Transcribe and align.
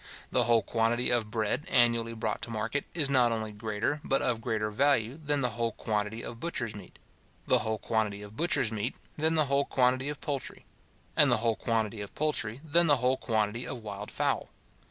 The 0.31 0.45
whole 0.45 0.63
quantity 0.63 1.11
of 1.11 1.29
bread 1.29 1.67
annually 1.69 2.13
brought 2.13 2.41
to 2.41 2.49
market, 2.49 2.85
is 2.95 3.07
not 3.07 3.31
only 3.31 3.51
greater, 3.51 4.01
but 4.03 4.23
of 4.23 4.41
greater 4.41 4.71
value, 4.71 5.15
than 5.15 5.41
the 5.41 5.51
whole 5.51 5.73
quantity 5.73 6.23
of 6.23 6.39
butcher's 6.39 6.73
meat; 6.75 6.97
the 7.45 7.59
whole 7.59 7.77
quantity 7.77 8.23
of 8.23 8.35
butcher's 8.35 8.71
meat, 8.71 8.97
than 9.15 9.35
the 9.35 9.45
whole 9.45 9.65
quantity 9.65 10.09
of 10.09 10.19
poultry; 10.19 10.65
and 11.15 11.31
the 11.31 11.37
whole 11.37 11.55
quantity 11.55 12.01
of 12.01 12.15
poultry, 12.15 12.61
than 12.65 12.87
the 12.87 12.97
whole 12.97 13.15
quantity 13.17 13.67
of 13.67 13.83
wild 13.83 14.09
fowl. 14.09 14.49